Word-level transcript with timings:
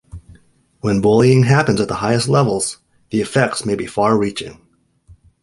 When 0.79 0.99
bullying 0.99 1.43
happens 1.43 1.79
at 1.79 1.87
the 1.87 1.97
highest 1.97 2.27
levels, 2.27 2.79
the 3.11 3.21
effects 3.21 3.67
may 3.67 3.75
be 3.75 3.85
far 3.85 4.17
reaching. 4.17 4.59